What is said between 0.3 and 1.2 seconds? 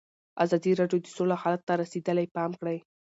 ازادي راډیو د